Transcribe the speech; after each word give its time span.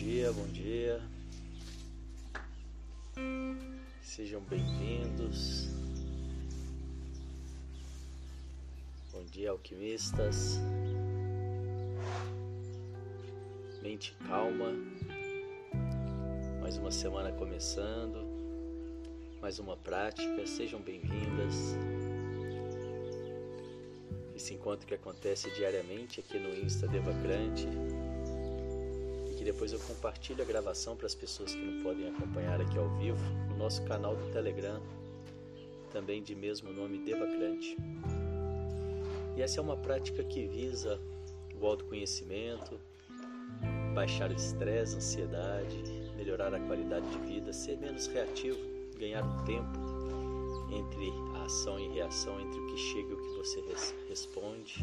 dia, 0.00 0.32
bom 0.32 0.46
dia. 0.46 0.98
Sejam 4.00 4.40
bem-vindos. 4.40 5.68
Bom 9.12 9.22
dia, 9.24 9.50
alquimistas. 9.50 10.58
Mente 13.82 14.16
calma. 14.26 14.72
Mais 16.62 16.78
uma 16.78 16.90
semana 16.90 17.30
começando. 17.32 18.26
Mais 19.42 19.58
uma 19.58 19.76
prática. 19.76 20.46
Sejam 20.46 20.80
bem-vindas. 20.80 21.76
Esse 24.34 24.54
encontro 24.54 24.86
que 24.86 24.94
acontece 24.94 25.50
diariamente 25.50 26.20
aqui 26.20 26.38
no 26.38 26.54
Insta 26.54 26.88
Devacrante 26.88 27.68
depois 29.52 29.72
eu 29.72 29.80
compartilho 29.80 30.42
a 30.42 30.46
gravação 30.46 30.94
para 30.94 31.06
as 31.06 31.14
pessoas 31.14 31.52
que 31.52 31.60
não 31.60 31.82
podem 31.82 32.08
acompanhar 32.08 32.60
aqui 32.60 32.78
ao 32.78 32.88
vivo 32.98 33.18
no 33.48 33.56
nosso 33.56 33.82
canal 33.82 34.14
do 34.14 34.30
Telegram, 34.30 34.80
também 35.92 36.22
de 36.22 36.36
mesmo 36.36 36.72
nome 36.72 36.98
Devacrante. 36.98 37.76
E 39.36 39.42
essa 39.42 39.58
é 39.58 39.62
uma 39.62 39.76
prática 39.76 40.22
que 40.22 40.46
visa 40.46 41.00
o 41.60 41.66
autoconhecimento, 41.66 42.80
baixar 43.92 44.30
o 44.30 44.34
estresse, 44.34 44.98
ansiedade, 44.98 45.82
melhorar 46.16 46.54
a 46.54 46.60
qualidade 46.60 47.08
de 47.10 47.18
vida, 47.18 47.52
ser 47.52 47.76
menos 47.76 48.06
reativo, 48.06 48.56
ganhar 49.00 49.24
um 49.24 49.44
tempo 49.44 49.80
entre 50.70 51.10
a 51.40 51.46
ação 51.46 51.76
e 51.80 51.88
reação, 51.88 52.40
entre 52.40 52.60
o 52.60 52.66
que 52.66 52.76
chega 52.76 53.10
e 53.10 53.14
o 53.14 53.16
que 53.16 53.36
você 53.36 53.64
responde 54.08 54.80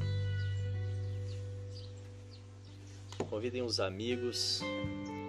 Convidem 3.29 3.61
os 3.61 3.81
amigos. 3.81 4.61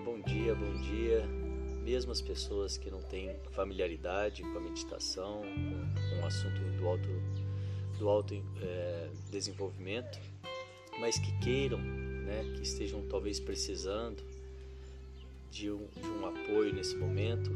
Bom 0.05 0.21
dia, 0.21 0.55
bom 0.55 0.73
dia. 0.83 1.27
Mesmo 1.83 2.13
as 2.13 2.21
pessoas 2.21 2.79
que 2.79 2.89
não 2.93 3.03
têm 3.03 3.35
familiaridade 3.51 4.43
com 4.43 4.57
a 4.57 4.61
meditação, 4.61 5.43
com, 5.43 6.23
o 6.23 6.25
assunto 6.25 6.61
do 6.77 6.87
auto, 6.87 7.09
do 7.99 8.09
auto 8.09 8.35
é, 8.63 9.09
desenvolvimento, 9.33 10.17
mas 11.01 11.19
que 11.19 11.37
queiram, 11.41 11.79
né, 11.79 12.45
que 12.55 12.63
estejam 12.63 13.03
talvez 13.09 13.41
precisando 13.41 14.23
de 15.51 15.69
um, 15.69 15.89
de 15.89 16.07
um 16.07 16.27
apoio 16.27 16.73
nesse 16.73 16.95
momento, 16.97 17.51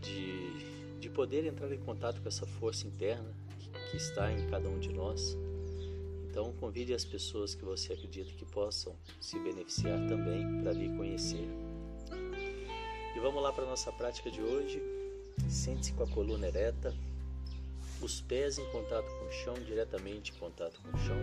de, 0.00 0.98
de 1.00 1.10
poder 1.10 1.44
entrar 1.44 1.70
em 1.70 1.80
contato 1.80 2.22
com 2.22 2.28
essa 2.28 2.46
força 2.46 2.86
interna 2.86 3.30
que, 3.58 3.68
que 3.90 3.96
está 3.98 4.32
em 4.32 4.48
cada 4.48 4.70
um 4.70 4.78
de 4.78 4.88
nós 4.90 5.36
então, 6.30 6.52
convide 6.60 6.94
as 6.94 7.04
pessoas 7.04 7.56
que 7.56 7.64
você 7.64 7.92
acredita 7.92 8.30
que 8.34 8.44
possam 8.44 8.94
se 9.20 9.36
beneficiar 9.40 9.98
também 10.06 10.62
para 10.62 10.72
vir 10.72 10.96
conhecer. 10.96 11.44
E 13.16 13.18
vamos 13.18 13.42
lá 13.42 13.52
para 13.52 13.64
a 13.64 13.66
nossa 13.66 13.90
prática 13.90 14.30
de 14.30 14.40
hoje. 14.40 14.80
Sente-se 15.48 15.92
com 15.92 16.04
a 16.04 16.06
coluna 16.06 16.46
ereta, 16.46 16.94
os 18.00 18.20
pés 18.20 18.58
em 18.58 18.70
contato 18.70 19.06
com 19.06 19.26
o 19.26 19.32
chão, 19.32 19.54
diretamente 19.54 20.32
em 20.32 20.36
contato 20.36 20.80
com 20.80 20.96
o 20.96 21.00
chão, 21.00 21.18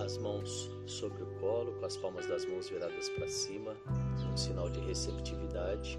as 0.00 0.16
mãos 0.16 0.70
sobre 0.86 1.24
o 1.24 1.26
colo, 1.40 1.72
com 1.80 1.86
as 1.86 1.96
palmas 1.96 2.24
das 2.28 2.44
mãos 2.44 2.68
viradas 2.68 3.08
para 3.08 3.26
cima, 3.26 3.76
um 4.32 4.36
sinal 4.36 4.70
de 4.70 4.78
receptividade. 4.78 5.98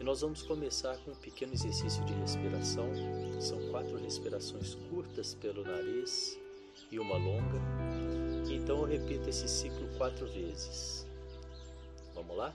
E 0.00 0.04
nós 0.04 0.22
vamos 0.22 0.40
começar 0.40 0.96
com 1.04 1.10
um 1.10 1.14
pequeno 1.14 1.52
exercício 1.52 2.02
de 2.06 2.14
respiração. 2.14 2.88
São 3.38 3.58
quatro 3.68 3.98
respirações 3.98 4.74
curtas 4.88 5.34
pelo 5.34 5.62
nariz 5.62 6.38
e 6.90 6.98
uma 6.98 7.18
longa. 7.18 7.60
Então 8.50 8.78
eu 8.78 8.84
repito 8.84 9.28
esse 9.28 9.46
ciclo 9.46 9.86
quatro 9.98 10.26
vezes. 10.26 11.06
Vamos 12.14 12.34
lá? 12.34 12.54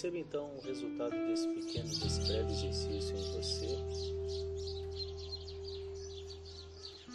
Perceba 0.00 0.18
então 0.18 0.56
o 0.56 0.60
resultado 0.60 1.10
desse 1.10 1.48
pequeno, 1.48 1.88
desse 1.88 2.20
breve 2.28 2.52
exercício 2.52 3.16
em 3.16 3.32
você, 3.32 3.66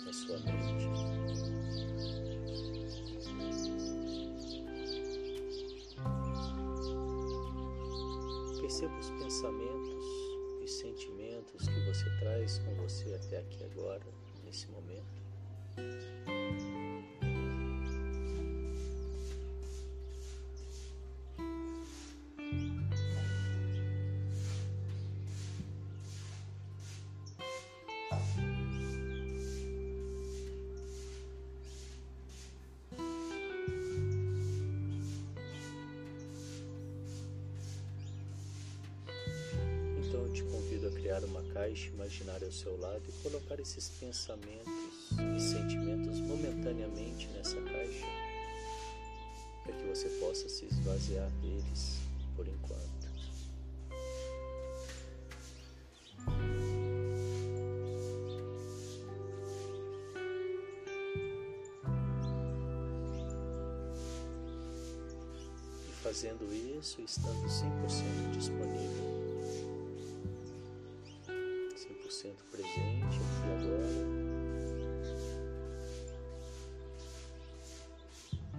na 0.03 0.11
sua 0.11 0.37
mente. 0.39 0.85
Perceba 8.59 8.99
os 8.99 9.09
pensamentos 9.11 10.05
e 10.61 10.67
sentimentos 10.67 11.65
que 11.65 11.79
você 11.85 12.09
traz 12.19 12.59
com 12.59 12.75
você 12.75 13.15
até 13.15 13.37
aqui 13.37 13.63
agora, 13.63 14.03
nesse 14.43 14.69
momento. 14.69 15.23
Caixa 41.63 41.87
imaginária 41.87 42.45
ao 42.45 42.51
seu 42.51 42.77
lado 42.77 43.01
e 43.07 43.11
colocar 43.23 43.57
esses 43.57 43.87
pensamentos 43.97 44.67
e 45.37 45.39
sentimentos 45.39 46.19
momentaneamente 46.19 47.27
nessa 47.27 47.55
caixa, 47.61 48.05
para 49.63 49.73
que 49.73 49.83
você 49.85 50.09
possa 50.19 50.49
se 50.49 50.65
esvaziar 50.65 51.29
deles 51.41 51.99
por 52.35 52.45
enquanto. 52.45 52.83
E 65.87 65.93
fazendo 66.03 66.43
isso, 66.77 67.01
estando 67.01 67.47
100% 67.47 68.31
disponível 68.33 69.12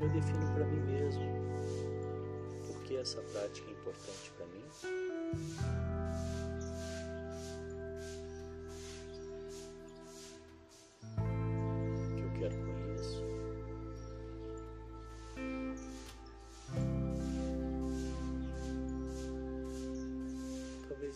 eu 0.04 0.10
defino 0.10 0.46
para 0.52 0.66
mim 0.66 0.80
mesmo 0.80 1.24
por 2.66 2.82
que 2.82 2.96
essa 2.96 3.22
prática 3.22 3.68
é 3.68 3.72
importante 3.72 4.32
para 4.36 4.46
mim. 4.46 4.64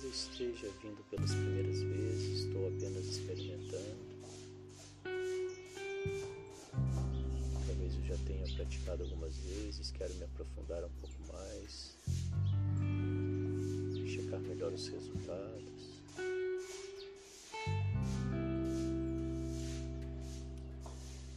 esteja 0.08 0.68
vindo 0.80 1.04
pelas 1.10 1.34
primeiras 1.34 1.82
vezes, 1.82 2.44
estou 2.44 2.68
apenas 2.68 3.04
experimentando. 3.06 4.07
Tenha 8.28 8.46
praticado 8.54 9.02
algumas 9.04 9.34
vezes, 9.38 9.90
quero 9.90 10.12
me 10.14 10.24
aprofundar 10.24 10.84
um 10.84 10.90
pouco 11.00 11.32
mais, 11.32 11.96
checar 14.06 14.38
melhor 14.40 14.70
os 14.70 14.86
resultados. 14.88 15.88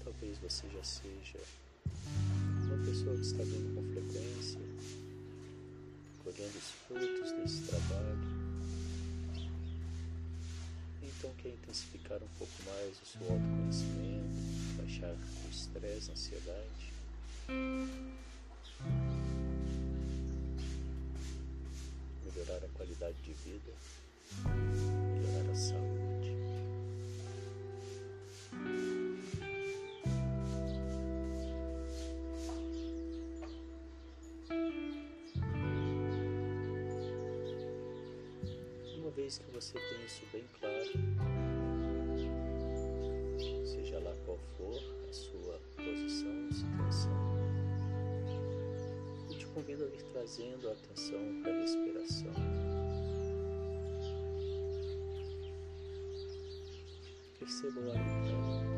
Talvez 0.04 0.38
você 0.40 0.68
já 0.68 0.84
seja 0.84 1.40
uma 2.66 2.86
pessoa 2.86 3.16
que 3.16 3.22
está 3.22 3.44
vindo 3.44 3.74
com 3.74 3.84
frequência, 3.94 4.60
colhendo 6.26 6.58
os 6.58 6.72
frutos 6.88 7.32
desse 7.32 7.62
trabalho 7.68 8.42
então 11.22 11.32
quer 11.38 11.50
intensificar 11.50 12.18
um 12.18 12.28
pouco 12.40 12.54
mais 12.66 13.00
o 13.00 13.06
seu 13.06 13.22
autoconhecimento, 13.32 14.51
baixar 14.92 15.16
o 15.46 15.50
estresse, 15.50 16.10
a 16.10 16.14
ansiedade. 16.14 16.92
Melhorar 22.26 22.66
a 22.66 22.70
qualidade 22.76 23.18
de 23.24 23.34
vida, 23.34 23.72
melhorar 24.44 25.50
a 25.50 25.56
saúde. 25.56 26.36
Uma 38.98 39.12
vez 39.12 39.38
que 39.38 39.52
você 39.52 39.74
tem 39.74 40.06
isso 40.06 40.22
bem 40.34 40.44
claro, 40.60 41.41
convido 49.54 49.84
a 49.84 49.88
ir 49.88 50.04
trazendo 50.12 50.70
a 50.70 50.74
atenção 50.74 51.42
para 51.42 51.54
a 51.54 51.60
respiração. 51.60 52.34
Perceba 57.40 57.80
o 57.80 57.92
ar 57.92 57.98
entrando, 57.98 58.71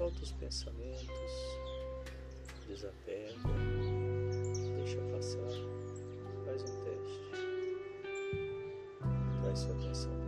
Solta 0.00 0.22
os 0.22 0.32
pensamentos, 0.32 1.58
desapega, 2.66 3.36
deixa 4.78 4.98
passar, 5.12 5.50
faz 6.46 6.62
um 6.62 6.84
teste. 6.84 7.20
Traz 9.42 9.58
sua 9.58 9.74
atenção 9.74 10.19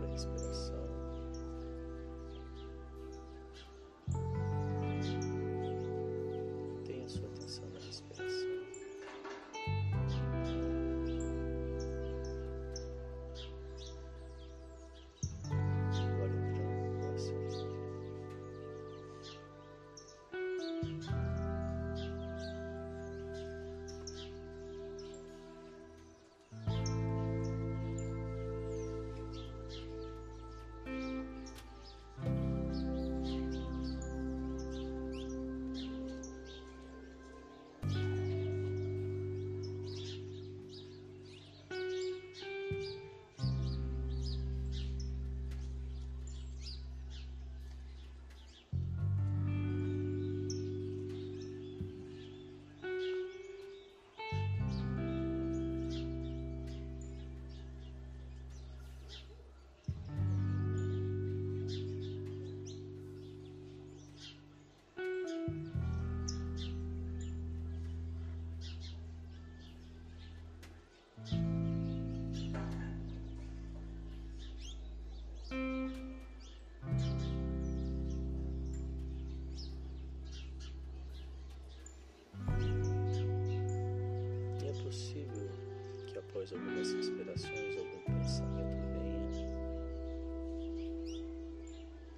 algumas 86.51 86.91
inspirações, 86.91 87.77
algum 87.77 87.99
pensamento 88.03 88.77
venha. 88.91 89.29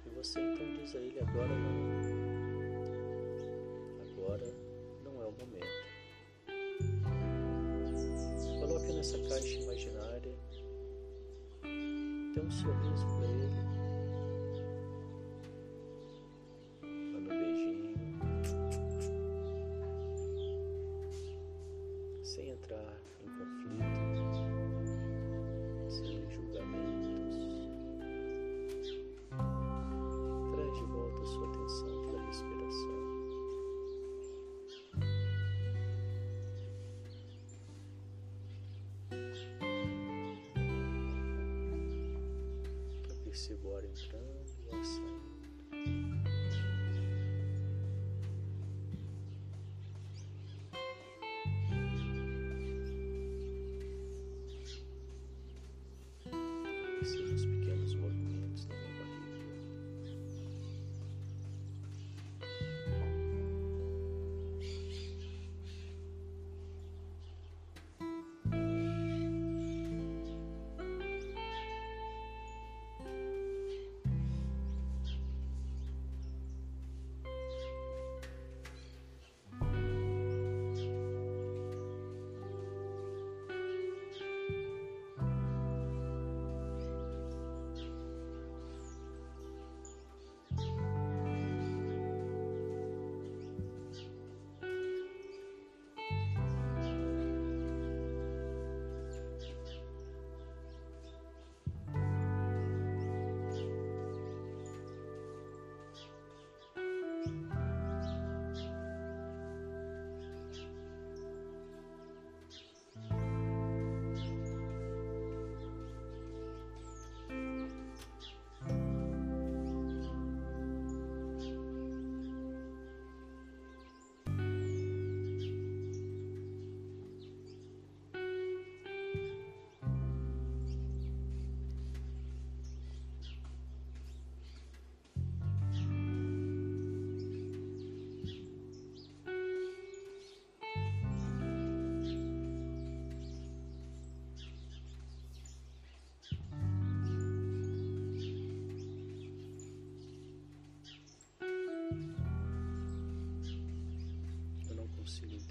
E 0.06 0.10
você 0.14 0.40
então 0.40 0.66
diz 0.74 0.96
a 0.96 0.98
ele: 0.98 1.20
agora 1.20 1.48
não. 1.48 1.86
Agora 4.10 4.46
não 5.04 5.22
é 5.22 5.26
o 5.26 5.32
momento. 5.32 5.66
Coloque 8.60 8.92
nessa 8.92 9.18
caixa 9.28 9.60
imaginária, 9.60 10.34
dê 12.34 12.40
um 12.40 12.50
sorriso 12.50 13.06
para 13.06 13.26
ele. 13.26 13.75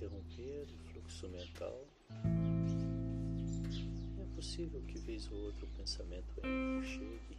Interromper 0.05 0.67
o 0.71 0.77
fluxo 0.91 1.27
mental. 1.29 1.87
É 4.19 4.35
possível 4.35 4.81
que 4.87 4.99
vez 4.99 5.29
ou 5.31 5.37
outro 5.45 5.65
o 5.65 5.69
pensamento 5.77 6.41
chegue 6.83 7.37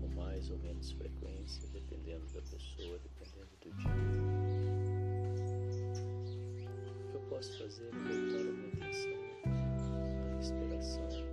com 0.00 0.08
mais 0.16 0.50
ou 0.50 0.58
menos 0.58 0.90
frequência, 0.92 1.68
dependendo 1.72 2.26
da 2.32 2.40
pessoa, 2.42 2.98
dependendo 2.98 3.50
do 3.62 3.70
dia. 3.76 3.90
O 6.98 7.10
que 7.10 7.14
eu 7.14 7.20
posso 7.28 7.58
fazer 7.58 7.84
é 7.84 7.90
voltar 7.90 8.40
a 8.40 8.52
minha 8.52 8.68
atenção 8.68 9.12
à 9.44 10.36
respiração. 10.36 11.29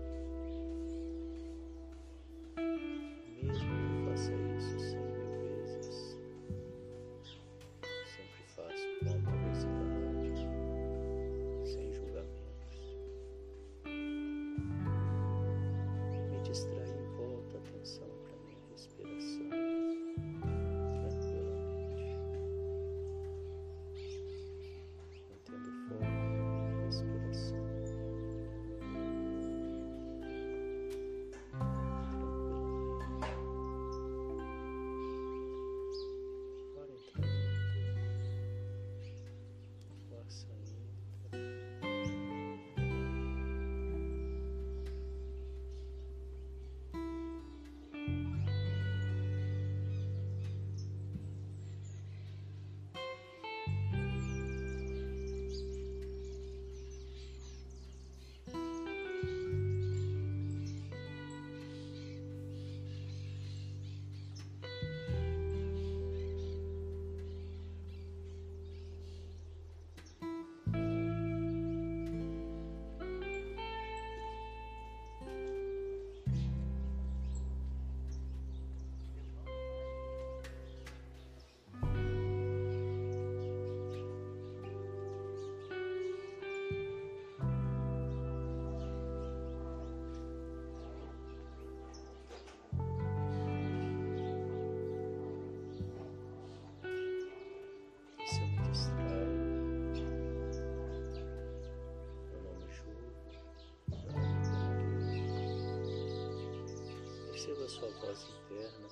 Perceba 107.48 107.64
a 107.64 107.70
sua 107.70 107.90
voz 108.02 108.28
interna. 108.30 108.88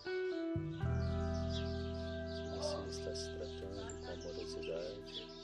Você 2.55 2.89
está 2.89 3.15
se 3.15 3.29
tratando 3.35 3.81
com 3.99 4.11
amorosidade. 4.11 5.34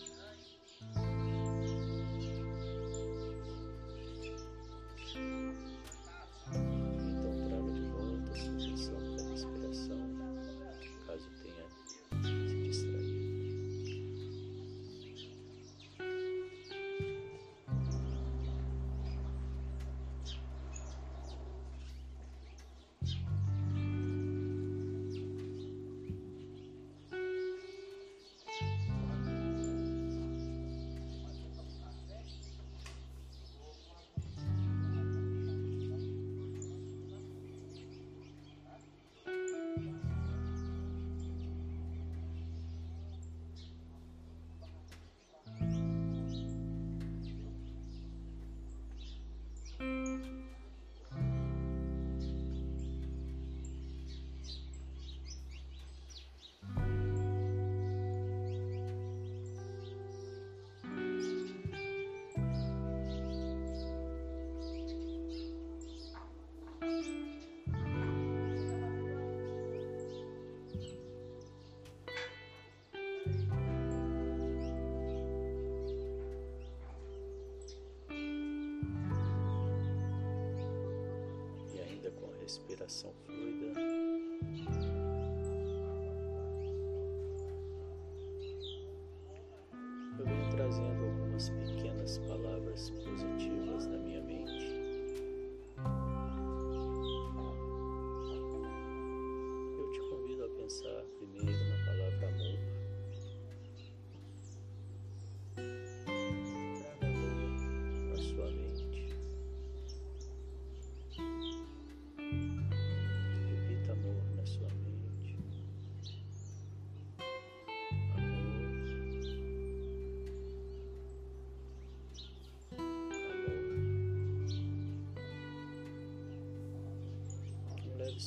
Respiração 82.51 83.13
fluida. 83.25 83.50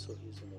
sorusumu 0.05 0.57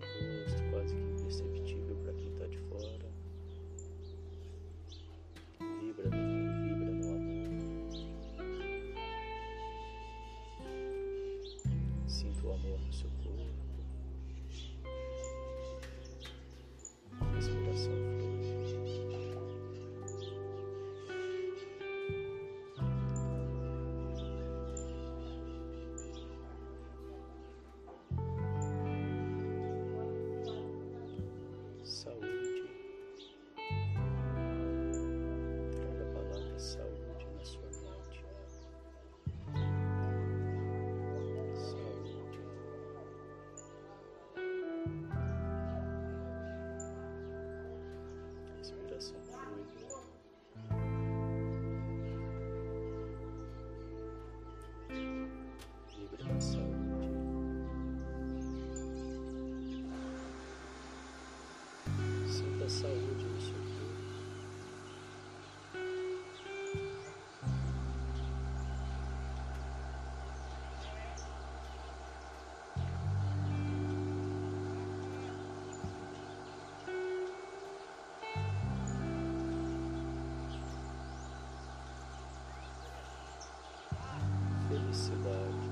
Felicidade. 84.96 85.70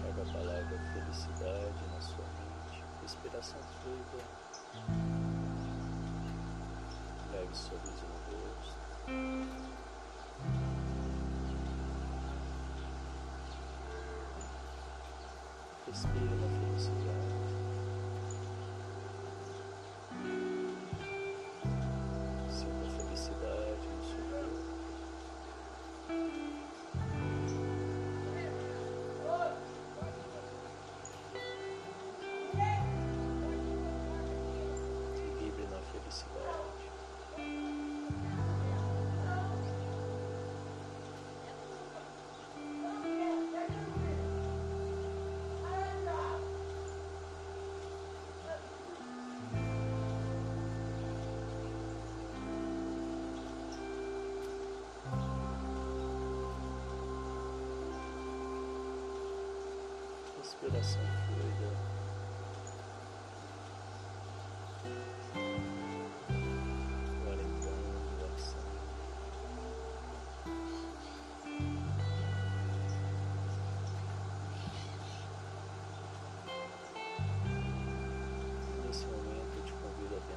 Traga 0.00 0.22
a 0.22 0.32
palavra 0.32 0.78
felicidade 0.94 1.84
na 1.92 2.00
sua 2.00 2.24
mente. 2.24 2.82
Respiração 3.02 3.60
fluida. 3.82 4.24
Leve 7.30 7.54
sorriso 7.54 8.06
no 8.06 8.16
rosto. 8.32 8.78
Respire 15.86 16.34
na 16.36 16.48
felicidade. 16.58 17.37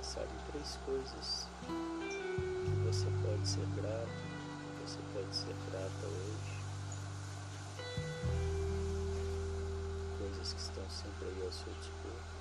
Pensar 0.01 0.23
em 0.23 0.51
três 0.51 0.77
coisas 0.85 1.47
que 1.61 2.71
você 2.85 3.05
pode 3.25 3.47
ser 3.47 3.65
grato, 3.75 4.09
que 4.75 4.81
você 4.81 4.99
pode 5.13 5.35
ser 5.35 5.55
grata 5.69 6.07
hoje. 6.07 6.61
Coisas 10.31 10.53
que 10.53 10.61
estão 10.61 10.89
sempre 10.89 11.27
aí 11.27 11.45
ao 11.45 11.51
seu 11.51 11.73
dispor. 11.73 12.31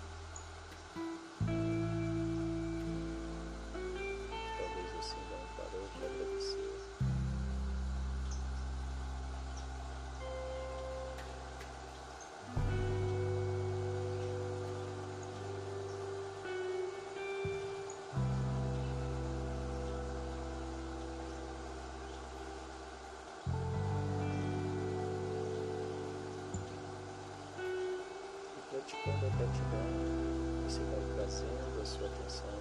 Trazendo 31.31 31.81
a 31.81 31.87
sua 31.87 32.09
atenção 32.09 32.59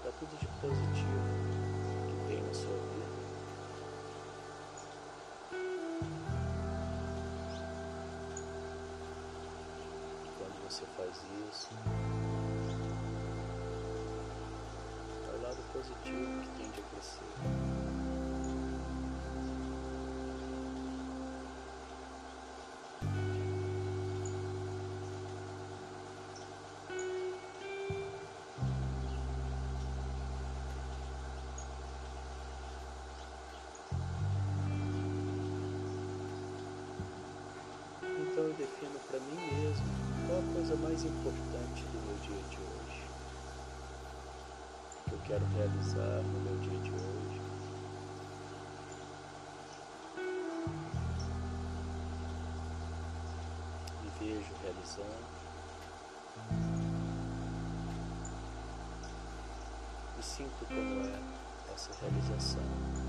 para 0.00 0.12
tudo 0.12 0.38
de 0.38 0.46
positivo 0.60 1.26
que 2.06 2.28
tem 2.28 2.40
na 2.40 2.54
sua 2.54 2.76
vida. 2.76 3.10
E 10.24 10.28
quando 10.38 10.62
você 10.68 10.86
faz 10.96 11.16
isso, 11.50 11.70
é 15.26 15.36
o 15.36 15.42
lado 15.42 15.62
positivo 15.72 16.42
que 16.42 16.48
tende 16.62 16.80
a 16.80 16.84
crescer. 16.94 17.79
Então 38.40 38.48
eu 38.48 38.54
defino 38.54 38.98
para 39.06 39.20
mim 39.20 39.36
mesmo 39.36 39.84
qual 40.26 40.38
a 40.38 40.54
coisa 40.54 40.74
mais 40.76 41.04
importante 41.04 41.82
do 41.84 41.98
meu 42.06 42.16
dia 42.22 42.42
de 42.48 42.56
hoje, 42.56 43.02
que 45.06 45.12
eu 45.12 45.18
quero 45.26 45.44
realizar 45.56 46.22
no 46.22 46.40
meu 46.40 46.56
dia 46.60 46.78
de 46.78 46.90
hoje. 46.90 47.40
Me 54.02 54.10
vejo 54.18 54.52
realizando. 54.62 55.40
E 60.18 60.22
sinto 60.22 60.66
como 60.66 61.06
é 61.06 61.74
essa 61.74 61.90
realização. 62.00 62.99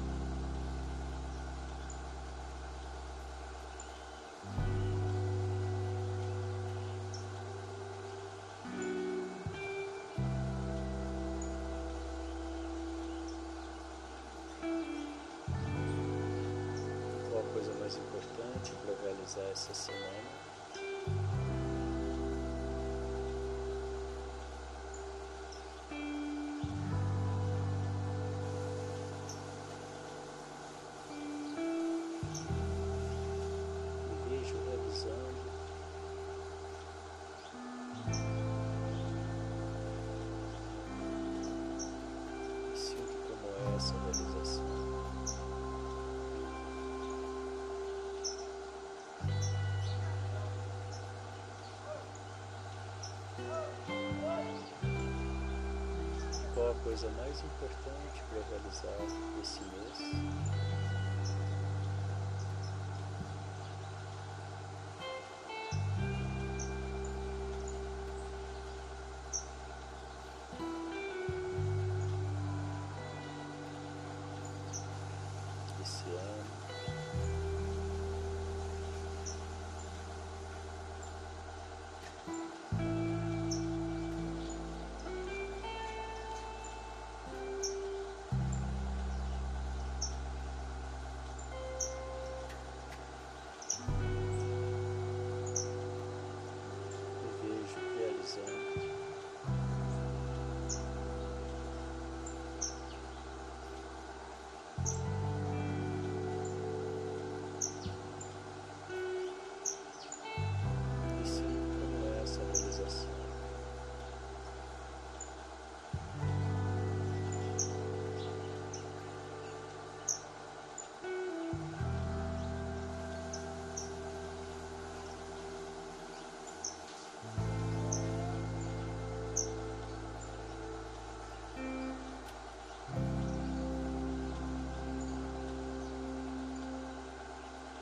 Coisa 56.83 57.09
mais 57.17 57.41
importante 57.43 58.23
para 58.29 58.41
realizar 58.49 58.97
esse 59.41 59.61
mês. 59.61 60.70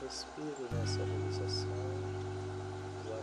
Respiro 0.09 0.67
nessa 0.71 1.05
realização, 1.05 1.69
o 3.05 3.13
ar 3.13 3.21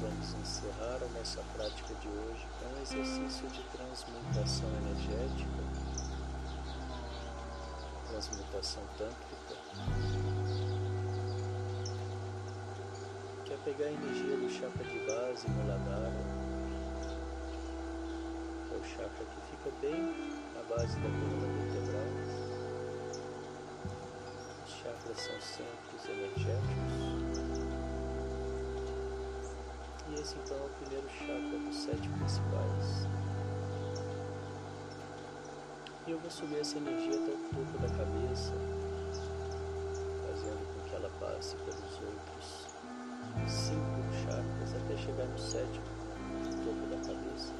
vamos 0.00 0.32
encerrar 0.32 0.96
a 1.02 1.18
nossa 1.18 1.42
prática 1.52 1.94
de 1.94 2.08
hoje 2.08 2.46
com 2.58 2.74
um 2.74 2.82
exercício 2.82 3.46
de 3.48 3.62
transmutação 3.64 4.68
energética, 4.68 5.62
transmutação 8.08 8.82
tântrica, 8.96 9.56
que 13.44 13.52
é 13.52 13.56
pegar 13.58 13.86
a 13.86 13.92
energia 13.92 14.36
do 14.38 14.50
chakra 14.50 14.84
de 14.84 14.98
base, 15.06 15.50
Muladhara, 15.50 16.12
que 18.68 18.74
é 18.74 18.78
o 18.78 18.84
chakra 18.84 19.26
que 19.26 19.40
fica 19.50 19.70
bem 19.82 20.40
na 20.54 20.62
base 20.74 20.96
da 20.96 21.10
coluna 21.10 21.46
vertebral. 21.58 22.08
Os 24.64 24.72
chakras 24.72 25.20
são 25.20 25.40
centros 25.40 26.08
energéticos 26.08 27.69
e 30.10 30.14
esse 30.20 30.36
então 30.38 30.56
é 30.56 30.60
o 30.60 30.68
primeiro 30.80 31.08
chakra 31.08 31.58
dos 31.58 31.76
sete 31.76 32.08
principais. 32.08 33.06
E 36.06 36.10
eu 36.10 36.18
vou 36.18 36.30
subir 36.30 36.58
essa 36.60 36.78
energia 36.78 37.14
até 37.14 37.30
o 37.30 37.38
topo 37.50 37.78
da 37.78 37.88
cabeça, 37.88 38.52
fazendo 40.26 40.66
com 40.74 40.88
que 40.88 40.96
ela 40.96 41.10
passe 41.20 41.54
pelos 41.56 42.00
outros 42.00 42.66
cinco 43.48 44.02
chakras 44.24 44.74
até 44.74 44.96
chegar 44.96 45.26
no 45.26 45.38
sétimo, 45.38 45.84
no 46.44 46.50
topo 46.64 46.86
da 46.88 46.96
cabeça. 46.96 47.52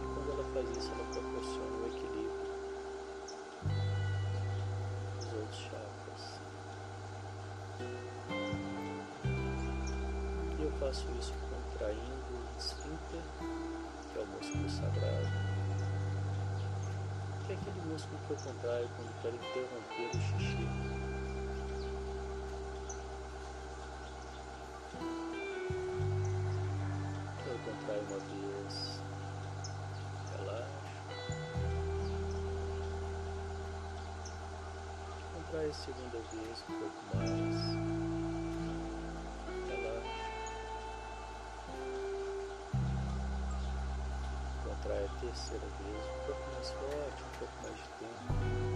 E 0.00 0.06
quando 0.14 0.32
ela 0.32 0.44
faz 0.52 0.76
isso, 0.76 0.90
ela 0.92 1.11
faço 10.82 11.06
isso 11.16 11.32
contraindo 11.48 12.34
o 12.34 12.58
esfíncter, 12.58 13.22
que 14.12 14.18
é 14.18 14.22
o 14.22 14.26
músculo 14.26 14.68
sagrado, 14.68 15.28
que 17.46 17.52
é 17.52 17.54
aquele 17.54 17.80
músculo 17.88 18.18
que 18.26 18.30
eu 18.32 18.36
contraio 18.38 18.88
quando 18.96 19.22
quero 19.22 19.36
interromper 19.36 20.08
o 20.08 20.20
xixi. 20.20 20.66
Eu 27.46 27.58
contraio 27.64 28.02
uma 28.10 28.18
vez, 28.18 29.02
relaxo. 30.36 30.92
Contraio 35.32 35.70
a 35.70 35.74
segunda 35.74 36.18
vez 36.32 36.64
um 36.68 36.78
pouco 36.80 37.16
mais. 37.16 38.01
terceira 45.22 45.66
vez, 45.78 46.04
um 46.04 46.26
pouco 46.26 46.50
mais 46.52 46.70
forte, 46.72 47.22
um 47.22 47.38
pouco 47.38 47.54
mais 47.62 47.78
de 47.78 47.88
tempo. 48.00 48.72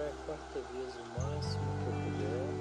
a 0.00 0.12
quarta 0.24 0.60
vez 0.72 0.96
o 0.96 1.04
máximo 1.20 1.64
que 1.78 1.86
eu 1.86 1.92
puder. 1.92 2.59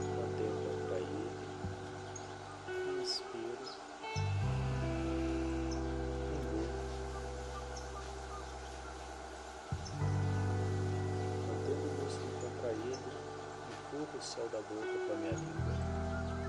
O 14.19 14.21
céu 14.21 14.49
da 14.49 14.57
boca 14.57 14.99
com 15.07 15.13
a 15.13 15.15
minha 15.15 15.31
língua 15.31 15.73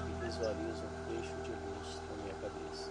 e 0.09 0.25
visualizo 0.25 0.83
um 0.85 1.07
fecho 1.07 1.37
de 1.45 1.53
luz 1.53 2.03
na 2.11 2.23
minha 2.25 2.35
cabeça. 2.35 2.91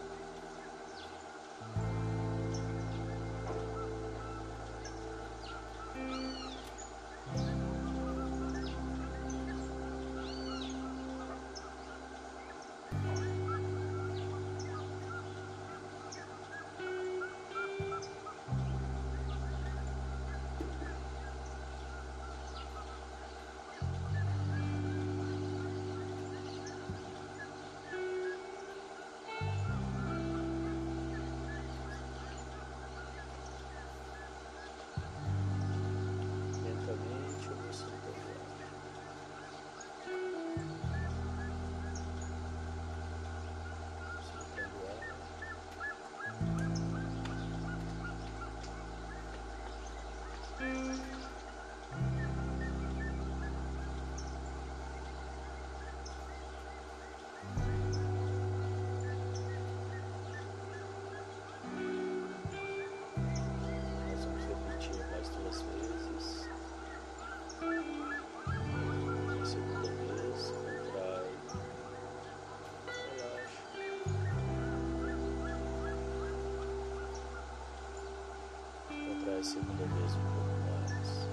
Segunda 79.49 79.83
vez 79.83 80.15
um 80.15 80.21
pouco 80.21 80.53
mais. 80.61 81.27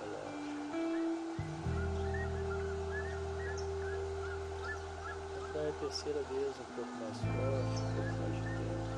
Relaxa. 0.00 0.62
Contrai 5.34 5.68
a 5.68 5.72
terceira 5.72 6.22
vez 6.22 6.60
um 6.60 6.64
pouco 6.76 6.94
mais 7.00 7.18
forte, 7.18 7.80
um 7.82 7.90
pouco 7.96 8.12
mais 8.20 8.36
de 8.36 8.42
tempo. 8.42 8.94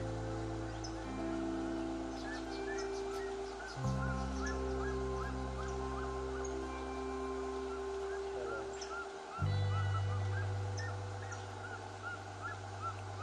Relaxa. 8.36 8.92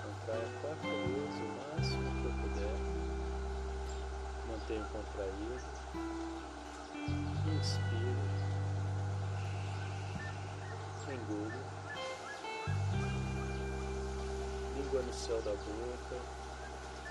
Contrai 0.01 0.41
a 0.41 0.49
quarta 0.61 0.87
vez, 0.87 1.35
o 1.35 1.47
máximo 1.75 2.09
que 2.15 2.25
eu 2.25 2.33
puder. 2.41 2.94
Mantenho 4.65 4.85
contraído. 4.87 5.63
Inspiro. 7.55 8.15
Engulo. 11.07 11.59
Língua 14.75 15.01
no 15.03 15.13
céu 15.13 15.39
da 15.43 15.51
boca. 15.51 16.17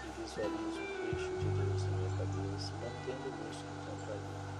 E 0.02 0.20
visualizo 0.20 0.80
um 0.80 1.12
fecho 1.12 1.30
de 1.38 1.46
luz 1.46 1.84
na 1.84 1.96
minha 1.96 2.10
cabeça, 2.16 2.72
mantendo 2.82 3.28
o 3.28 3.44
músculo 3.44 3.78
contraído. 3.88 4.53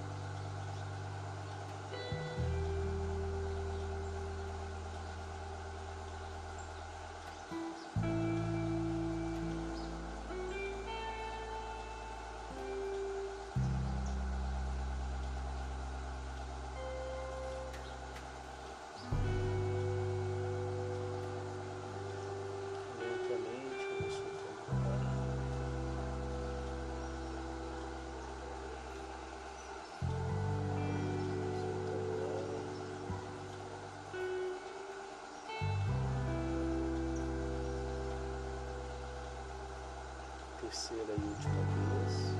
Terceira 40.64 41.12
e 41.12 41.28
última 41.28 41.60
vez. 42.00 42.34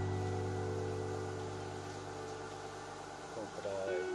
Contrai. 3.34 4.13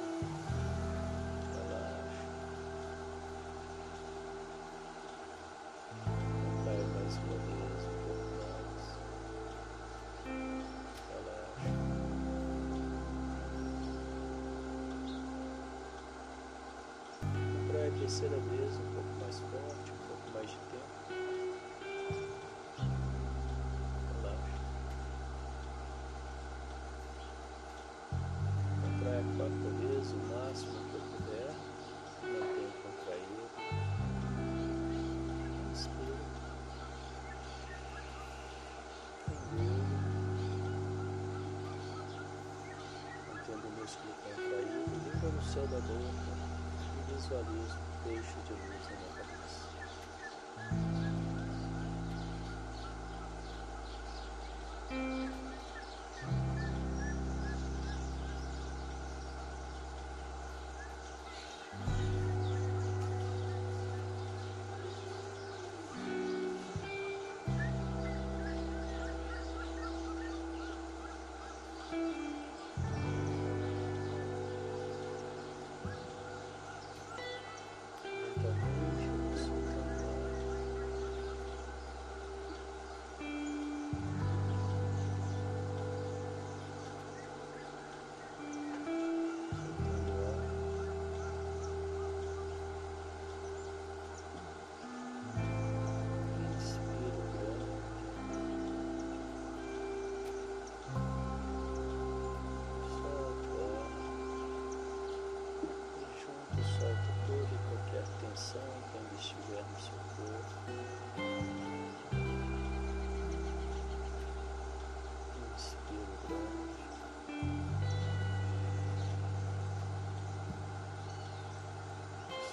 O 43.89 43.91
músculo 43.91 44.13
contraído, 44.21 44.99
língua 45.03 45.31
no 45.31 45.41
céu 45.41 45.67
da 45.67 45.79
boca 45.81 46.31
e 46.95 47.11
visualizo 47.11 47.75
um 47.79 48.03
feixe 48.03 48.39
de 48.41 48.53
luz 48.53 48.87
na 48.87 48.95
minha 48.97 49.13
cabeça. 49.17 49.38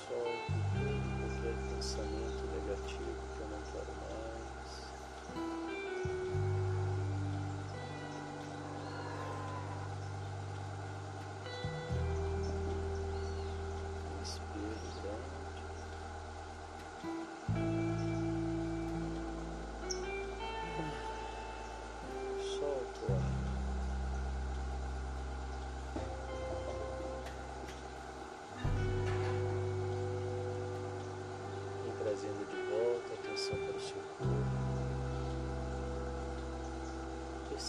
Solto 0.07 0.53
todo 0.73 1.19
qualquer 1.19 1.57
pensamento 1.69 2.47
negativo 2.47 3.16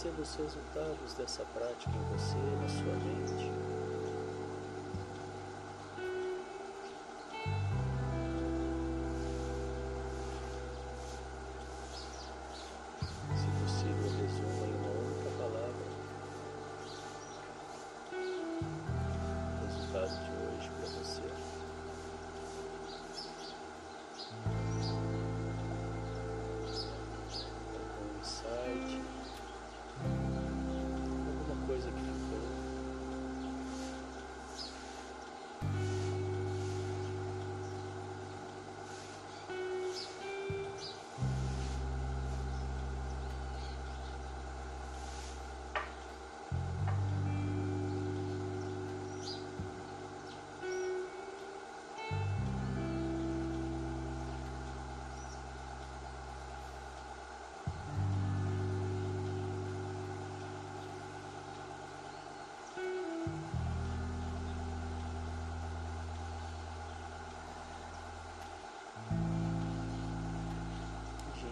Perceba 0.00 0.22
os 0.22 0.36
resultados 0.36 1.14
dessa 1.14 1.44
prática 1.46 1.90
em 1.90 2.16
você, 2.16 2.36
na 2.36 2.68
sua 2.68 2.94
mente. 3.04 3.67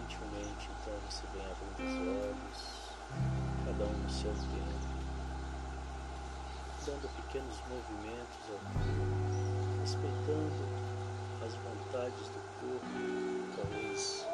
Gentilmente, 0.07 0.69
então, 0.81 0.93
você 1.09 1.23
vem 1.33 1.43
abrindo 1.51 1.83
os 1.83 1.95
olhos, 2.23 2.59
cada 3.65 3.83
um 3.83 4.03
no 4.03 4.09
seu 4.09 4.31
tempo, 4.31 4.87
dando 6.85 7.09
pequenos 7.17 7.61
movimentos 7.67 8.39
ao 8.49 8.59
corpo, 8.73 9.81
respeitando 9.81 10.63
as 11.45 11.53
vontades 11.55 12.27
do 12.29 12.39
corpo, 12.61 12.87
talvez 13.57 14.25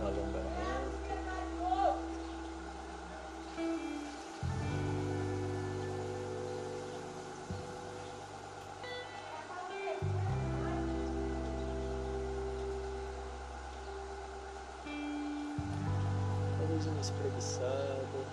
um 0.00 0.06
alongamento. 0.06 1.43
Talvez 16.74 16.86
uma 16.88 17.00
espreguiçada. 17.00 18.24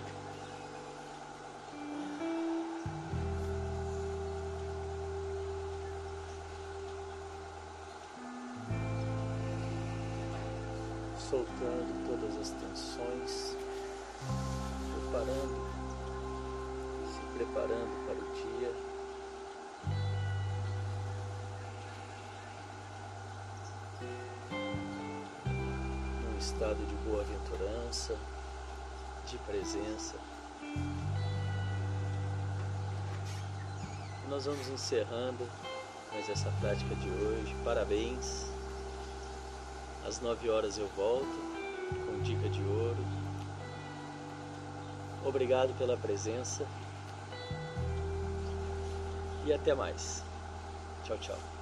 Soltando 11.16 12.08
todas 12.08 12.36
as 12.36 12.50
tensões, 12.50 13.56
preparando, 14.92 15.60
se 17.06 17.20
preparando 17.36 18.06
para 18.06 18.18
o 18.18 18.58
dia. 18.58 18.91
Estado 26.72 26.86
de 26.86 26.94
boa-aventurança, 27.08 28.16
de 29.26 29.36
presença. 29.38 30.14
Nós 34.28 34.46
vamos 34.46 34.68
encerrando 34.68 35.46
mais 36.10 36.28
essa 36.30 36.50
prática 36.60 36.94
de 36.94 37.10
hoje. 37.10 37.54
Parabéns. 37.62 38.46
Às 40.06 40.20
nove 40.20 40.48
horas 40.48 40.78
eu 40.78 40.88
volto 40.96 41.26
com 42.06 42.22
dica 42.22 42.48
de 42.48 42.62
ouro. 42.62 43.04
Obrigado 45.24 45.76
pela 45.76 45.96
presença 45.96 46.66
e 49.44 49.52
até 49.52 49.74
mais. 49.74 50.24
Tchau, 51.04 51.18
tchau. 51.18 51.61